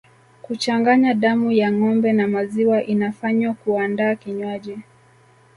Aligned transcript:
Kuchanganya 0.41 1.13
damu 1.13 1.51
ya 1.51 1.71
ngombe 1.71 2.13
na 2.13 2.27
maziwa 2.27 2.83
inafanywa 2.83 3.53
kuandaa 3.53 4.15
kinywaji 4.15 4.79